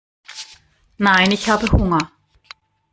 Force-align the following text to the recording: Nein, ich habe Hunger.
Nein, 0.97 1.29
ich 1.31 1.47
habe 1.47 1.71
Hunger. 1.71 2.11